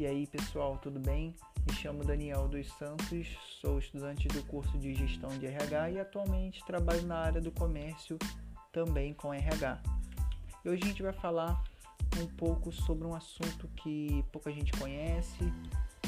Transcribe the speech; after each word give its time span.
E 0.00 0.06
aí, 0.06 0.26
pessoal, 0.26 0.78
tudo 0.78 0.98
bem? 0.98 1.34
Me 1.66 1.74
chamo 1.74 2.02
Daniel 2.02 2.48
dos 2.48 2.66
Santos, 2.78 3.36
sou 3.60 3.78
estudante 3.78 4.28
do 4.28 4.42
curso 4.44 4.78
de 4.78 4.94
Gestão 4.94 5.28
de 5.28 5.44
RH 5.44 5.90
e 5.90 6.00
atualmente 6.00 6.64
trabalho 6.64 7.02
na 7.02 7.18
área 7.18 7.38
do 7.38 7.52
comércio 7.52 8.16
também 8.72 9.12
com 9.12 9.34
RH. 9.34 9.78
E 10.64 10.70
hoje 10.70 10.84
a 10.84 10.86
gente 10.86 11.02
vai 11.02 11.12
falar 11.12 11.62
um 12.18 12.26
pouco 12.26 12.72
sobre 12.72 13.06
um 13.06 13.14
assunto 13.14 13.68
que 13.76 14.24
pouca 14.32 14.50
gente 14.50 14.72
conhece 14.72 15.52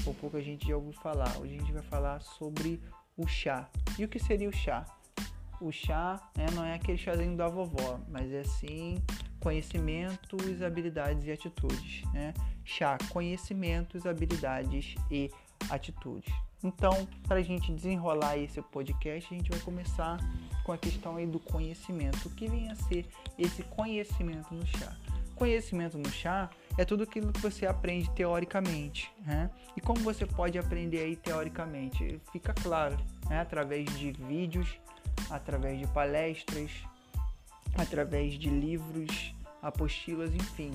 ou 0.06 0.14
pouca 0.14 0.40
gente 0.40 0.68
já 0.68 0.74
ouviu 0.74 0.94
falar. 0.94 1.36
Hoje 1.36 1.56
a 1.56 1.58
gente 1.58 1.72
vai 1.72 1.82
falar 1.82 2.18
sobre 2.22 2.80
o 3.14 3.26
chá. 3.26 3.68
E 3.98 4.06
o 4.06 4.08
que 4.08 4.18
seria 4.18 4.48
o 4.48 4.52
chá? 4.52 4.86
O 5.60 5.70
chá 5.70 6.18
né, 6.34 6.46
não 6.54 6.64
é 6.64 6.76
aquele 6.76 6.96
chazinho 6.96 7.36
da 7.36 7.46
vovó, 7.46 8.00
mas 8.08 8.32
é 8.32 8.42
sim 8.42 9.02
conhecimentos, 9.42 10.62
habilidades 10.62 11.26
e 11.26 11.32
atitudes. 11.32 12.02
Né? 12.12 12.32
Chá, 12.64 12.96
conhecimentos, 13.10 14.06
habilidades 14.06 14.94
e 15.10 15.30
atitudes. 15.68 16.32
Então, 16.62 17.08
para 17.26 17.38
a 17.40 17.42
gente 17.42 17.72
desenrolar 17.72 18.38
esse 18.38 18.62
podcast, 18.62 19.34
a 19.34 19.36
gente 19.36 19.50
vai 19.50 19.58
começar 19.60 20.18
com 20.62 20.72
a 20.72 20.78
questão 20.78 21.16
aí 21.16 21.26
do 21.26 21.40
conhecimento. 21.40 22.28
O 22.28 22.30
que 22.30 22.48
vem 22.48 22.70
a 22.70 22.76
ser 22.76 23.04
esse 23.36 23.64
conhecimento 23.64 24.54
no 24.54 24.64
chá? 24.64 24.96
Conhecimento 25.34 25.98
no 25.98 26.08
chá 26.08 26.48
é 26.78 26.84
tudo 26.84 27.02
aquilo 27.02 27.32
que 27.32 27.40
você 27.40 27.66
aprende 27.66 28.08
teoricamente. 28.10 29.10
Né? 29.26 29.50
E 29.76 29.80
como 29.80 29.98
você 30.00 30.24
pode 30.24 30.56
aprender 30.56 31.00
aí 31.00 31.16
teoricamente? 31.16 32.20
Fica 32.30 32.54
claro, 32.54 32.96
né? 33.28 33.40
através 33.40 33.86
de 33.98 34.12
vídeos, 34.12 34.78
através 35.28 35.80
de 35.80 35.86
palestras, 35.88 36.70
através 37.74 38.34
de 38.34 38.48
livros, 38.48 39.34
apostilas, 39.60 40.34
enfim. 40.34 40.72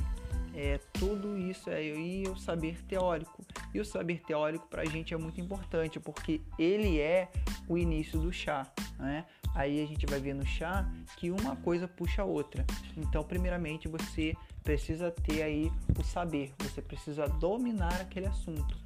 É, 0.55 0.79
tudo 0.93 1.37
isso 1.37 1.69
é 1.69 1.83
e 1.83 2.27
o 2.27 2.35
saber 2.35 2.83
teórico. 2.85 3.45
E 3.73 3.79
o 3.79 3.85
saber 3.85 4.21
teórico 4.21 4.67
para 4.67 4.81
a 4.81 4.85
gente 4.85 5.13
é 5.13 5.17
muito 5.17 5.39
importante, 5.39 5.99
porque 5.99 6.41
ele 6.57 6.99
é 6.99 7.29
o 7.67 7.77
início 7.77 8.19
do 8.19 8.33
chá. 8.33 8.65
Né? 8.97 9.25
Aí 9.53 9.83
a 9.83 9.85
gente 9.85 10.05
vai 10.07 10.19
ver 10.19 10.33
no 10.33 10.45
chá 10.45 10.89
que 11.17 11.29
uma 11.29 11.55
coisa 11.57 11.87
puxa 11.87 12.23
a 12.23 12.25
outra. 12.25 12.65
Então, 12.95 13.23
primeiramente, 13.23 13.87
você 13.87 14.35
precisa 14.63 15.11
ter 15.11 15.43
aí 15.43 15.71
o 15.97 16.03
saber, 16.03 16.53
você 16.59 16.81
precisa 16.81 17.27
dominar 17.27 18.01
aquele 18.01 18.27
assunto. 18.27 18.77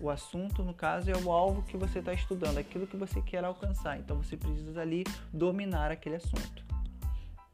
O 0.00 0.08
assunto, 0.08 0.62
no 0.62 0.72
caso, 0.72 1.10
é 1.10 1.16
o 1.16 1.30
alvo 1.30 1.62
que 1.62 1.76
você 1.76 1.98
está 1.98 2.14
estudando, 2.14 2.56
aquilo 2.56 2.86
que 2.86 2.96
você 2.96 3.20
quer 3.20 3.44
alcançar. 3.44 3.98
Então 3.98 4.16
você 4.16 4.36
precisa 4.36 4.80
ali 4.80 5.04
dominar 5.32 5.90
aquele 5.90 6.16
assunto. 6.16 6.69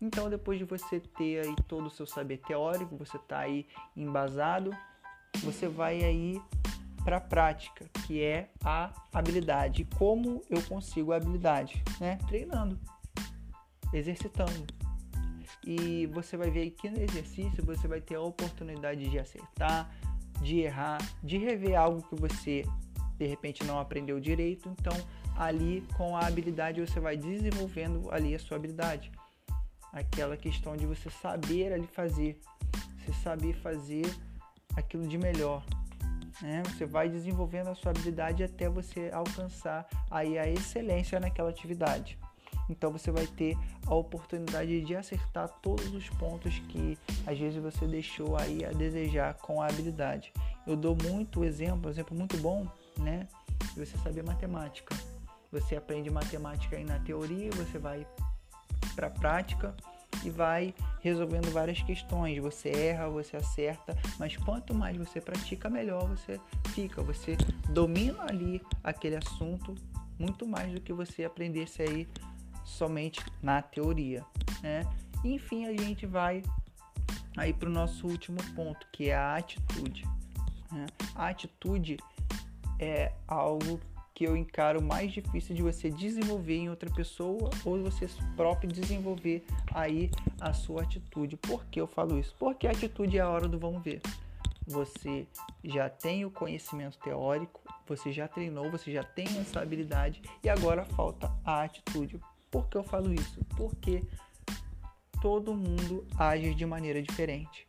Então, 0.00 0.28
depois 0.28 0.58
de 0.58 0.64
você 0.64 1.00
ter 1.00 1.46
aí 1.46 1.56
todo 1.66 1.86
o 1.86 1.90
seu 1.90 2.06
saber 2.06 2.38
teórico, 2.38 2.96
você 2.96 3.16
está 3.16 3.38
aí 3.40 3.66
embasado, 3.96 4.70
você 5.42 5.68
vai 5.68 6.02
aí 6.02 6.40
para 7.04 7.18
a 7.18 7.20
prática, 7.20 7.88
que 8.06 8.22
é 8.22 8.50
a 8.64 8.92
habilidade. 9.12 9.86
Como 9.96 10.42
eu 10.50 10.60
consigo 10.62 11.12
a 11.12 11.16
habilidade? 11.16 11.82
Né? 12.00 12.18
Treinando, 12.26 12.78
exercitando. 13.92 14.66
E 15.64 16.06
você 16.06 16.36
vai 16.36 16.50
ver 16.50 16.70
que 16.70 16.90
no 16.90 17.00
exercício 17.00 17.64
você 17.64 17.88
vai 17.88 18.00
ter 18.00 18.16
a 18.16 18.20
oportunidade 18.20 19.08
de 19.08 19.18
acertar, 19.18 19.90
de 20.42 20.60
errar, 20.60 20.98
de 21.22 21.38
rever 21.38 21.78
algo 21.78 22.02
que 22.02 22.14
você 22.14 22.64
de 23.16 23.26
repente 23.26 23.64
não 23.64 23.78
aprendeu 23.78 24.20
direito. 24.20 24.68
Então, 24.68 24.92
ali 25.36 25.86
com 25.96 26.16
a 26.16 26.26
habilidade 26.26 26.80
você 26.80 27.00
vai 27.00 27.16
desenvolvendo 27.16 28.10
ali 28.10 28.34
a 28.34 28.38
sua 28.38 28.56
habilidade. 28.56 29.10
Aquela 29.96 30.36
questão 30.36 30.76
de 30.76 30.84
você 30.84 31.08
saber 31.08 31.72
ali 31.72 31.86
fazer, 31.86 32.38
você 32.98 33.14
saber 33.22 33.54
fazer 33.54 34.04
aquilo 34.76 35.08
de 35.08 35.16
melhor. 35.16 35.64
Né? 36.42 36.62
Você 36.66 36.84
vai 36.84 37.08
desenvolvendo 37.08 37.68
a 37.68 37.74
sua 37.74 37.92
habilidade 37.92 38.44
até 38.44 38.68
você 38.68 39.10
alcançar 39.10 39.88
aí 40.10 40.38
a 40.38 40.46
excelência 40.46 41.18
naquela 41.18 41.48
atividade. 41.48 42.18
Então 42.68 42.92
você 42.92 43.10
vai 43.10 43.26
ter 43.26 43.56
a 43.86 43.94
oportunidade 43.94 44.82
de 44.82 44.94
acertar 44.94 45.48
todos 45.62 45.94
os 45.94 46.10
pontos 46.10 46.58
que 46.68 46.98
às 47.26 47.38
vezes 47.38 47.62
você 47.62 47.86
deixou 47.86 48.36
aí 48.36 48.66
a 48.66 48.72
desejar 48.72 49.32
com 49.34 49.62
a 49.62 49.66
habilidade. 49.66 50.30
Eu 50.66 50.76
dou 50.76 50.94
muito 50.94 51.42
exemplo, 51.42 51.88
exemplo 51.88 52.14
muito 52.14 52.36
bom, 52.36 52.66
né? 52.98 53.26
Você 53.74 53.96
saber 53.98 54.22
matemática. 54.22 54.94
Você 55.50 55.74
aprende 55.74 56.10
matemática 56.10 56.76
aí 56.76 56.84
na 56.84 56.98
teoria, 56.98 57.50
você 57.52 57.78
vai 57.78 58.06
para 58.96 59.08
a 59.08 59.10
prática 59.10 59.76
e 60.24 60.30
vai 60.30 60.74
resolvendo 61.00 61.52
várias 61.52 61.80
questões. 61.82 62.38
Você 62.38 62.70
erra, 62.70 63.08
você 63.08 63.36
acerta, 63.36 63.96
mas 64.18 64.36
quanto 64.36 64.74
mais 64.74 64.96
você 64.96 65.20
pratica, 65.20 65.68
melhor 65.68 66.08
você 66.08 66.40
fica. 66.74 67.02
Você 67.02 67.36
domina 67.68 68.24
ali 68.28 68.60
aquele 68.82 69.16
assunto 69.16 69.74
muito 70.18 70.46
mais 70.46 70.72
do 70.72 70.80
que 70.80 70.92
você 70.92 71.24
aprendesse 71.24 71.82
aí 71.82 72.08
somente 72.64 73.24
na 73.42 73.62
teoria, 73.62 74.24
né? 74.62 74.82
Enfim, 75.22 75.66
a 75.66 75.72
gente 75.72 76.06
vai 76.06 76.42
aí 77.36 77.52
para 77.52 77.68
o 77.68 77.72
nosso 77.72 78.06
último 78.06 78.38
ponto, 78.54 78.86
que 78.90 79.10
é 79.10 79.14
a 79.14 79.36
atitude. 79.36 80.04
Né? 80.72 80.86
A 81.14 81.28
atitude 81.28 81.98
é 82.78 83.12
algo 83.28 83.80
que 84.16 84.24
eu 84.24 84.34
encaro 84.34 84.80
mais 84.80 85.12
difícil 85.12 85.54
de 85.54 85.62
você 85.62 85.90
desenvolver 85.90 86.56
em 86.56 86.70
outra 86.70 86.90
pessoa 86.90 87.50
ou 87.66 87.82
você 87.82 88.08
próprio 88.34 88.72
desenvolver 88.72 89.44
aí 89.74 90.10
a 90.40 90.54
sua 90.54 90.84
atitude. 90.84 91.36
Por 91.36 91.66
que 91.66 91.78
eu 91.78 91.86
falo 91.86 92.18
isso? 92.18 92.34
Porque 92.38 92.66
a 92.66 92.70
atitude 92.70 93.18
é 93.18 93.20
a 93.20 93.28
hora 93.28 93.46
do 93.46 93.58
vamos 93.58 93.82
ver. 93.82 94.00
Você 94.66 95.26
já 95.62 95.90
tem 95.90 96.24
o 96.24 96.30
conhecimento 96.30 96.98
teórico, 96.98 97.60
você 97.86 98.10
já 98.10 98.26
treinou, 98.26 98.70
você 98.70 98.90
já 98.90 99.04
tem 99.04 99.26
essa 99.38 99.60
habilidade 99.60 100.22
e 100.42 100.48
agora 100.48 100.86
falta 100.86 101.30
a 101.44 101.62
atitude. 101.64 102.18
Por 102.50 102.70
que 102.70 102.78
eu 102.78 102.82
falo 102.82 103.12
isso? 103.12 103.44
Porque 103.54 104.02
todo 105.20 105.54
mundo 105.54 106.06
age 106.16 106.54
de 106.54 106.64
maneira 106.64 107.02
diferente. 107.02 107.68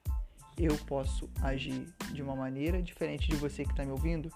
Eu 0.58 0.78
posso 0.86 1.30
agir 1.42 1.94
de 2.14 2.22
uma 2.24 2.38
maneira 2.38 2.82
diferente 2.82 3.28
de 3.28 3.36
você 3.36 3.66
que 3.66 3.72
está 3.72 3.84
me 3.84 3.92
ouvindo. 3.92 4.32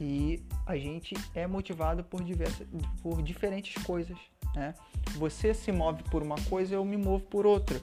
E 0.00 0.42
a 0.66 0.76
gente 0.76 1.14
é 1.34 1.46
motivado 1.46 2.02
por, 2.02 2.24
diversas, 2.24 2.66
por 3.02 3.22
diferentes 3.22 3.82
coisas. 3.84 4.16
Né? 4.54 4.74
Você 5.16 5.52
se 5.52 5.70
move 5.70 6.02
por 6.04 6.22
uma 6.22 6.40
coisa, 6.48 6.74
eu 6.74 6.84
me 6.84 6.96
movo 6.96 7.24
por 7.26 7.44
outra. 7.44 7.80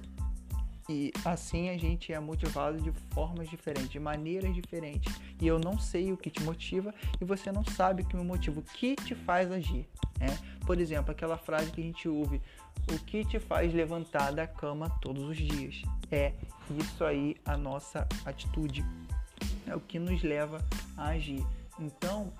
E 0.89 1.11
assim 1.25 1.69
a 1.69 1.77
gente 1.77 2.13
é 2.13 2.19
motivado 2.19 2.81
de 2.81 2.91
formas 3.13 3.50
diferentes, 3.50 3.89
de 3.89 4.00
maneiras 4.00 4.56
diferentes. 4.56 5.13
E 5.39 5.45
eu 5.45 5.59
não 5.59 5.77
sei 5.77 6.13
o 6.13 6.17
que 6.17 6.29
te 6.29 6.41
motiva 6.41 6.94
e 7.19 7.25
você 7.25 7.51
não 7.51 7.63
sabe 7.63 8.03
o 8.03 8.06
que 8.06 8.16
me 8.16 8.23
motiva, 8.23 8.59
o 8.59 8.63
que 8.63 8.95
te 8.95 9.13
faz 9.13 9.51
agir. 9.51 9.85
Né? 10.17 10.27
Por 10.66 10.79
exemplo, 10.79 11.11
aquela 11.11 11.38
frase 11.38 11.72
que 11.72 11.81
a 11.81 11.83
gente 11.83 12.07
ouve: 12.07 12.41
O 12.89 13.00
que 13.00 13.25
te 13.25 13.38
faz 13.38 13.73
levantar 13.73 14.31
da 14.31 14.47
cama 14.47 14.89
todos 15.01 15.23
os 15.23 15.38
dias? 15.38 15.81
É 16.09 16.33
isso 16.79 17.03
aí 17.03 17.35
a 17.45 17.57
nossa 17.57 18.07
atitude. 18.25 18.83
É 19.67 19.75
o 19.75 19.81
que 19.81 20.00
nos 20.00 20.23
leva 20.23 20.66
a 20.95 21.09
agir. 21.09 21.45
Então, 21.79 22.33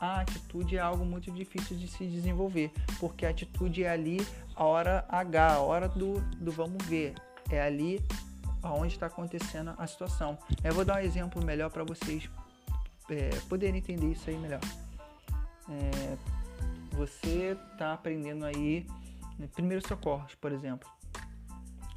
a 0.00 0.20
atitude 0.20 0.76
é 0.76 0.80
algo 0.80 1.04
muito 1.04 1.30
difícil 1.30 1.76
de 1.76 1.86
se 1.86 2.06
desenvolver, 2.06 2.72
porque 2.98 3.24
a 3.24 3.30
atitude 3.30 3.84
é 3.84 3.90
ali 3.90 4.18
a 4.56 4.64
hora 4.64 5.04
H, 5.08 5.54
a 5.54 5.60
hora 5.60 5.88
do, 5.88 6.20
do 6.38 6.50
vamos 6.50 6.84
ver. 6.86 7.14
É 7.50 7.62
ali 7.62 8.04
aonde 8.62 8.94
está 8.94 9.06
acontecendo 9.06 9.74
a 9.76 9.86
situação. 9.86 10.38
Eu 10.64 10.74
vou 10.74 10.84
dar 10.84 10.96
um 10.96 11.00
exemplo 11.00 11.44
melhor 11.44 11.70
para 11.70 11.84
vocês 11.84 12.28
é, 13.10 13.30
poderem 13.48 13.78
entender 13.78 14.12
isso 14.12 14.28
aí 14.30 14.36
melhor. 14.36 14.60
É, 15.68 16.16
você 16.92 17.56
está 17.72 17.92
aprendendo 17.92 18.44
aí 18.44 18.86
né, 19.38 19.48
primeiros 19.54 19.86
socorros, 19.86 20.34
por 20.34 20.52
exemplo. 20.52 20.88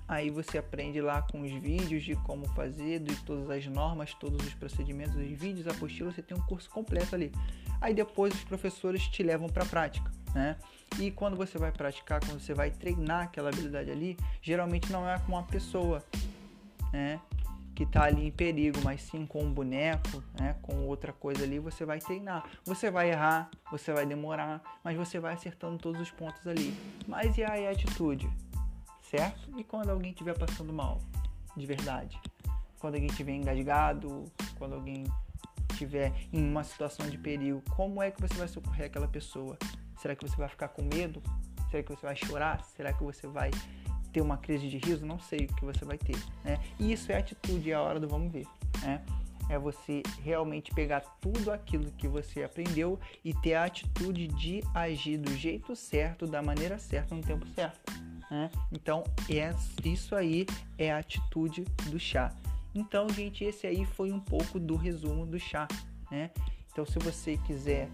Aí 0.07 0.29
você 0.29 0.57
aprende 0.57 1.01
lá 1.01 1.21
com 1.23 1.41
os 1.41 1.51
vídeos 1.51 2.03
de 2.03 2.15
como 2.15 2.47
fazer, 2.49 2.99
de 2.99 3.15
todas 3.23 3.49
as 3.49 3.65
normas, 3.65 4.13
todos 4.13 4.45
os 4.45 4.53
procedimentos, 4.53 5.15
os 5.15 5.29
vídeos, 5.29 5.67
apostila, 5.67 6.11
você 6.11 6.21
tem 6.21 6.37
um 6.37 6.41
curso 6.41 6.69
completo 6.69 7.15
ali. 7.15 7.31
Aí 7.81 7.93
depois 7.93 8.33
os 8.33 8.43
professores 8.43 9.07
te 9.07 9.23
levam 9.23 9.49
para 9.49 9.63
a 9.63 9.65
prática, 9.65 10.11
né? 10.33 10.57
E 10.99 11.09
quando 11.11 11.35
você 11.35 11.57
vai 11.57 11.71
praticar, 11.71 12.19
quando 12.23 12.39
você 12.39 12.53
vai 12.53 12.69
treinar 12.69 13.23
aquela 13.23 13.49
habilidade 13.49 13.89
ali, 13.89 14.15
geralmente 14.41 14.91
não 14.91 15.09
é 15.09 15.17
com 15.19 15.31
uma 15.31 15.43
pessoa, 15.43 16.03
né? 16.93 17.19
que 17.75 17.83
está 17.83 18.05
ali 18.05 18.27
em 18.27 18.31
perigo, 18.31 18.79
mas 18.81 19.01
sim 19.01 19.25
com 19.25 19.43
um 19.43 19.53
boneco, 19.53 20.23
né, 20.39 20.55
com 20.61 20.87
outra 20.87 21.11
coisa 21.11 21.43
ali, 21.43 21.59
você 21.59 21.83
vai 21.83 21.99
treinar. 21.99 22.49
Você 22.63 22.89
vai 22.89 23.11
errar, 23.11 23.49
você 23.69 23.91
vai 23.91 24.05
demorar, 24.05 24.61
mas 24.81 24.95
você 24.95 25.19
vai 25.19 25.33
acertando 25.33 25.77
todos 25.77 25.99
os 25.99 26.09
pontos 26.09 26.47
ali. 26.47 26.73
Mas 27.05 27.37
e 27.37 27.43
aí 27.43 27.67
a 27.67 27.71
atitude? 27.71 28.29
Certo? 29.09 29.49
E 29.57 29.63
quando 29.63 29.89
alguém 29.89 30.11
estiver 30.11 30.37
passando 30.37 30.73
mal, 30.73 30.99
de 31.55 31.65
verdade? 31.65 32.19
Quando 32.79 32.95
alguém 32.95 33.09
estiver 33.09 33.33
engasgado, 33.33 34.25
quando 34.57 34.75
alguém 34.75 35.05
estiver 35.71 36.13
em 36.31 36.43
uma 36.43 36.63
situação 36.63 37.07
de 37.09 37.17
perigo, 37.17 37.61
como 37.75 38.01
é 38.01 38.11
que 38.11 38.21
você 38.21 38.33
vai 38.35 38.47
socorrer 38.47 38.87
aquela 38.87 39.07
pessoa? 39.07 39.57
Será 40.01 40.15
que 40.15 40.27
você 40.27 40.35
vai 40.35 40.49
ficar 40.49 40.69
com 40.69 40.83
medo? 40.83 41.21
Será 41.69 41.83
que 41.83 41.95
você 41.95 42.05
vai 42.05 42.15
chorar? 42.15 42.63
Será 42.75 42.93
que 42.93 43.03
você 43.03 43.27
vai 43.27 43.51
ter 44.11 44.21
uma 44.21 44.37
crise 44.37 44.69
de 44.69 44.77
riso, 44.77 45.05
não 45.05 45.19
sei 45.19 45.39
o 45.39 45.53
que 45.55 45.65
você 45.65 45.83
vai 45.83 45.97
ter, 45.97 46.17
né? 46.43 46.57
E 46.79 46.91
isso 46.91 47.11
é 47.11 47.17
atitude, 47.17 47.71
é 47.71 47.73
a 47.73 47.81
hora 47.81 47.99
do 47.99 48.07
vamos 48.07 48.31
ver, 48.31 48.47
né? 48.81 49.03
é 49.49 49.59
você 49.59 50.01
realmente 50.23 50.73
pegar 50.73 51.01
tudo 51.21 51.51
aquilo 51.51 51.91
que 51.91 52.07
você 52.07 52.43
aprendeu 52.43 52.99
e 53.23 53.33
ter 53.33 53.55
a 53.55 53.65
atitude 53.65 54.27
de 54.27 54.63
agir 54.73 55.17
do 55.17 55.35
jeito 55.35 55.75
certo, 55.75 56.25
da 56.25 56.41
maneira 56.41 56.77
certa, 56.77 57.13
no 57.13 57.21
tempo 57.21 57.45
certo. 57.49 57.84
Né? 58.35 58.51
Então, 58.69 59.01
é, 59.29 59.55
isso 59.85 60.13
aí 60.13 60.45
é 60.77 60.91
a 60.91 60.97
atitude 60.97 61.63
do 61.89 61.97
chá. 61.97 62.35
Então, 62.73 63.07
gente, 63.07 63.45
esse 63.45 63.65
aí 63.65 63.85
foi 63.85 64.11
um 64.11 64.19
pouco 64.19 64.59
do 64.59 64.75
resumo 64.75 65.25
do 65.25 65.39
chá. 65.39 65.69
Né? 66.11 66.31
Então, 66.69 66.85
se 66.85 66.99
você 66.99 67.37
quiser 67.37 67.89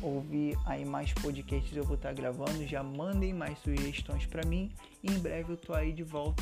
ouvir 0.00 0.56
aí 0.64 0.84
mais 0.84 1.12
podcasts 1.12 1.76
eu 1.76 1.82
vou 1.82 1.96
estar 1.96 2.14
gravando, 2.14 2.64
já 2.68 2.84
mandem 2.84 3.34
mais 3.34 3.58
sugestões 3.58 4.26
para 4.26 4.46
mim. 4.46 4.70
E 5.02 5.10
em 5.10 5.18
breve 5.18 5.54
eu 5.54 5.56
tô 5.56 5.74
aí 5.74 5.92
de 5.92 6.04
volta 6.04 6.40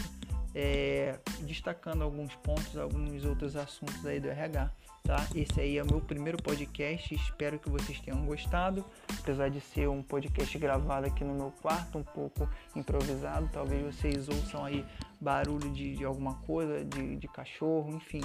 é, 0.55 1.19
destacando 1.41 2.03
alguns 2.03 2.35
pontos, 2.37 2.77
alguns 2.77 3.25
outros 3.25 3.57
assuntos 3.57 4.05
aí 4.07 4.21
do 4.21 4.29
RH. 4.29 4.71
Tá? 5.05 5.27
Esse 5.35 5.61
aí 5.61 5.79
é 5.79 5.83
o 5.83 5.87
meu 5.87 6.03
primeiro 6.03 6.37
podcast, 6.43 7.15
espero 7.15 7.59
que 7.59 7.71
vocês 7.71 7.99
tenham 8.01 8.27
gostado. 8.27 8.85
Apesar 9.19 9.49
de 9.49 9.61
ser 9.61 9.89
um 9.89 10.03
podcast 10.03 10.59
gravado 10.59 11.07
aqui 11.07 11.25
no 11.25 11.35
meu 11.35 11.51
quarto, 11.63 11.97
um 11.97 12.03
pouco 12.03 12.49
improvisado, 12.77 13.49
talvez 13.51 13.97
vocês 13.97 14.29
ouçam 14.29 14.65
aí 14.65 14.85
barulho 15.19 15.71
de, 15.73 15.95
de 15.95 16.05
alguma 16.05 16.35
coisa, 16.41 16.85
de, 16.85 17.17
de 17.17 17.29
cachorro, 17.29 17.91
enfim 17.95 18.21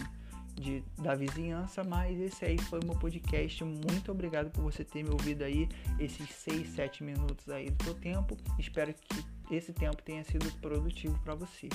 de, 0.56 0.84
da 0.98 1.16
vizinhança, 1.16 1.84
mas 1.84 2.20
esse 2.20 2.46
aí 2.46 2.58
foi 2.58 2.80
o 2.80 2.86
meu 2.86 2.96
podcast. 2.96 3.64
Muito 3.64 4.12
obrigado 4.12 4.52
por 4.52 4.62
você 4.62 4.84
ter 4.84 5.04
me 5.04 5.10
ouvido 5.10 5.44
aí 5.44 5.68
esses 6.00 6.30
6, 6.30 6.70
7 6.70 7.04
minutos 7.04 7.50
aí 7.50 7.70
do 7.70 7.84
seu 7.84 7.96
tempo. 7.96 8.38
Espero 8.60 8.94
que 8.94 9.26
esse 9.56 9.74
tempo 9.74 10.02
tenha 10.04 10.24
sido 10.24 10.52
produtivo 10.60 11.20
para 11.24 11.36
você, 11.36 11.70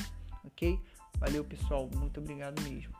ok? 0.48 0.80
Valeu, 1.18 1.44
pessoal. 1.44 1.88
Muito 1.94 2.20
obrigado 2.20 2.60
mesmo. 2.62 2.97